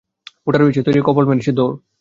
[0.43, 1.75] ফোঁটা রয়েছে তৈরি, কপাল মেরেছে দৌড়।